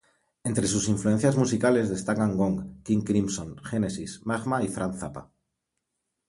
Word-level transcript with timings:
Entre 0.49 0.65
sus 0.65 0.87
influencias 0.93 1.35
musicales 1.35 1.87
destacan 1.91 2.35
Gong, 2.35 2.57
King 2.81 3.03
Crimson, 3.09 3.55
Genesis, 3.59 4.21
Magma 4.25 4.63
y 4.63 4.67
Frank 4.67 4.95
Zappa. 4.95 5.31